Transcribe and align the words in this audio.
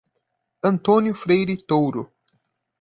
Antônio 0.63 1.13
Freire 1.13 1.55
Touro 1.57 2.11